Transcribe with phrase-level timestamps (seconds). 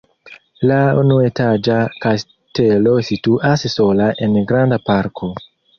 [0.69, 5.37] La unuetaĝa kastelo situas sola en granda parko.